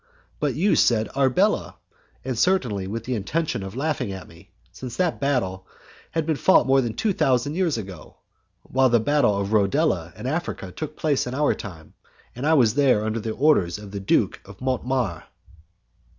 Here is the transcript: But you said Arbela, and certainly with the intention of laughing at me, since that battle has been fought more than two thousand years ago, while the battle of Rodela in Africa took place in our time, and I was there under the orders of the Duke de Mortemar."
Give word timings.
But 0.39 0.55
you 0.55 0.75
said 0.75 1.09
Arbela, 1.09 1.75
and 2.25 2.35
certainly 2.35 2.87
with 2.87 3.03
the 3.03 3.13
intention 3.13 3.61
of 3.61 3.75
laughing 3.75 4.11
at 4.11 4.27
me, 4.27 4.49
since 4.71 4.95
that 4.95 5.19
battle 5.21 5.67
has 6.09 6.23
been 6.23 6.37
fought 6.37 6.65
more 6.65 6.81
than 6.81 6.95
two 6.95 7.13
thousand 7.13 7.53
years 7.53 7.77
ago, 7.77 8.17
while 8.63 8.89
the 8.89 8.99
battle 8.99 9.37
of 9.37 9.53
Rodela 9.53 10.11
in 10.17 10.25
Africa 10.25 10.71
took 10.71 10.97
place 10.97 11.27
in 11.27 11.35
our 11.35 11.53
time, 11.53 11.93
and 12.35 12.47
I 12.47 12.55
was 12.55 12.73
there 12.73 13.05
under 13.05 13.19
the 13.19 13.29
orders 13.33 13.77
of 13.77 13.91
the 13.91 13.99
Duke 13.99 14.41
de 14.43 14.53
Mortemar." 14.59 15.25